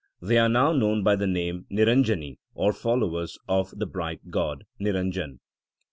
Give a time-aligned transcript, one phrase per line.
[0.19, 4.63] They are now known by the name of Niranjanie, or followers of the bright God
[4.81, 5.37] (Niranjan).